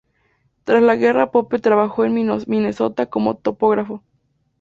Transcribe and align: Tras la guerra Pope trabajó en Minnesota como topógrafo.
Tras 0.63 0.81
la 0.81 0.95
guerra 0.95 1.29
Pope 1.29 1.59
trabajó 1.59 2.05
en 2.05 2.15
Minnesota 2.47 3.05
como 3.05 3.35
topógrafo. 3.37 4.01